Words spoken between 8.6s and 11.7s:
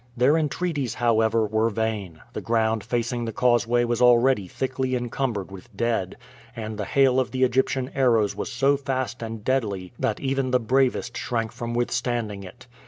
fast and deadly that even the bravest shrank